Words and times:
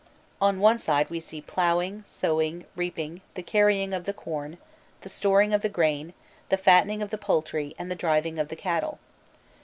On 0.41 0.59
one 0.59 0.79
side 0.79 1.11
we 1.11 1.19
see 1.19 1.41
ploughing, 1.41 2.03
sowing, 2.07 2.65
reaping, 2.75 3.21
the 3.35 3.43
carrying 3.43 3.93
of 3.93 4.05
the 4.05 4.13
corn, 4.13 4.57
the 5.01 5.09
storing 5.09 5.53
of 5.53 5.61
the 5.61 5.69
grain, 5.69 6.15
the 6.49 6.57
fattening 6.57 7.03
of 7.03 7.11
the 7.11 7.19
poultry, 7.19 7.75
and 7.77 7.91
the 7.91 8.01
driving 8.01 8.39
of 8.39 8.47
the 8.47 8.55
cattle. 8.55 8.97